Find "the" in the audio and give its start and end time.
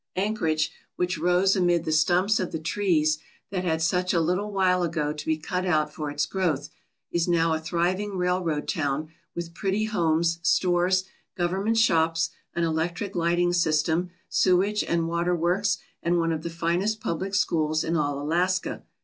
1.85-1.91, 2.51-2.57, 16.41-16.49